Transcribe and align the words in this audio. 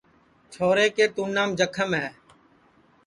چھورے 0.51 0.85
کُے 0.95 1.05
تُونام 1.15 1.49
جکھم 1.57 1.89
ہے 1.99 2.07